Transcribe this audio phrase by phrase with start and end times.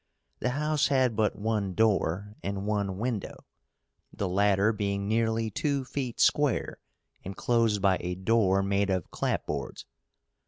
[0.39, 3.45] The house had but one door and one window,
[4.11, 6.79] the latter being nearly two feet square
[7.23, 9.85] and closed by a door made of clap boards.